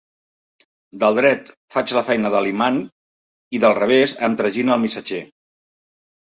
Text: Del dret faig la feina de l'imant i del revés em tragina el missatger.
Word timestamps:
Del 1.01 1.17
dret 1.19 1.51
faig 1.75 1.93
la 1.97 2.03
feina 2.07 2.31
de 2.35 2.41
l'imant 2.45 2.79
i 3.57 3.61
del 3.67 3.77
revés 3.81 4.15
em 4.29 4.39
tragina 4.41 4.75
el 4.79 4.83
missatger. 4.87 5.23